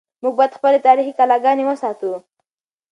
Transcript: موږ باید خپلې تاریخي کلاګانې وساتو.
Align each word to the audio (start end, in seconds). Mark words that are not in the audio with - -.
موږ 0.23 0.33
باید 0.37 0.57
خپلې 0.57 0.79
تاریخي 0.87 1.13
کلاګانې 1.19 1.63
وساتو. 1.67 2.11